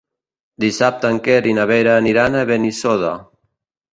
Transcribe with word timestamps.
Dissabte 0.63 1.11
en 1.15 1.19
Quer 1.27 1.35
i 1.51 1.53
na 1.59 1.67
Vera 1.73 1.93
aniran 2.05 2.39
a 2.39 2.43
Benissoda. 2.53 3.15